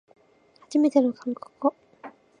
[0.61, 1.75] はじめての韓国語